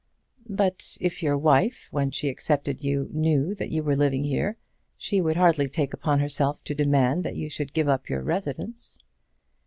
"But 0.49 0.97
if 0.99 1.21
your 1.21 1.37
wife, 1.37 1.87
when 1.91 2.09
she 2.09 2.27
accepted 2.27 2.83
you, 2.83 3.07
knew 3.13 3.53
that 3.53 3.69
you 3.69 3.83
were 3.83 3.95
living 3.95 4.23
here, 4.23 4.57
she 4.97 5.21
would 5.21 5.37
hardly 5.37 5.69
take 5.69 5.93
upon 5.93 6.19
herself 6.19 6.57
to 6.63 6.73
demand 6.73 7.23
that 7.23 7.35
you 7.35 7.49
should 7.51 7.71
give 7.71 7.87
up 7.87 8.09
your 8.09 8.23
residence." 8.23 8.97